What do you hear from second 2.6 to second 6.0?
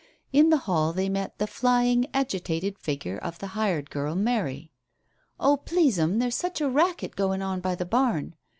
figure of the hired girl, Mary. "Oh, please,